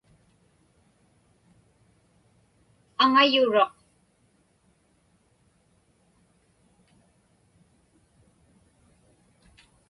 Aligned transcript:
Aŋayuruq. 3.03 3.73